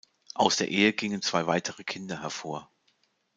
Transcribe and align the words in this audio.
Aus 0.33 0.57
der 0.57 0.69
Ehe 0.69 0.93
gingen 0.93 1.21
zwei 1.21 1.45
weitere 1.45 1.83
Kinder 1.83 2.21
hervor. 2.23 2.71